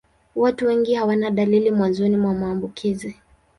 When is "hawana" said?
0.93-1.31